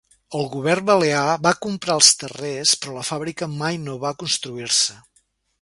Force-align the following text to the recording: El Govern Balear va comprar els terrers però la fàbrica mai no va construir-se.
El 0.37 0.45
Govern 0.53 0.87
Balear 0.87 1.25
va 1.49 1.51
comprar 1.67 1.97
els 1.99 2.09
terrers 2.23 2.73
però 2.85 2.97
la 2.97 3.07
fàbrica 3.13 3.51
mai 3.63 3.81
no 3.87 3.99
va 4.07 4.17
construir-se. 4.25 4.99